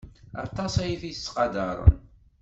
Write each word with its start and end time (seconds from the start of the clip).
Aṭas 0.43 0.73
ay 0.83 0.93
t-yettqadaren. 1.01 1.95